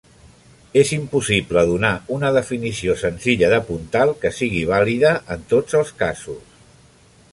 [0.79, 6.59] És impossible donar una definició senzilla de puntal que sigui vàlida en tots els casos.